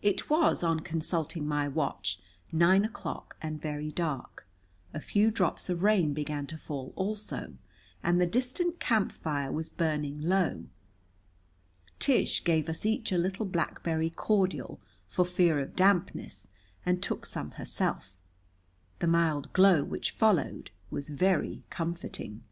[0.00, 2.18] It was, on consulting my watch,
[2.50, 4.46] nine o'clock and very dark.
[4.94, 7.58] A few drops of rain began to fall also,
[8.02, 10.64] and the distant camp fire was burning low.
[11.98, 16.48] Tish gave us each a little blackberry cordial, for fear of dampness,
[16.86, 18.16] and took some herself.
[19.00, 22.42] The mild glow which followed was very comforting.